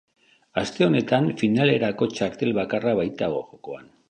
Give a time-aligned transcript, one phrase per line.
[0.61, 3.91] Aste honetan finalerako txartel bakarra baitago jokoan.